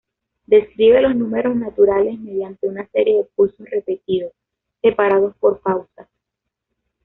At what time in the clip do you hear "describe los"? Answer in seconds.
0.47-1.15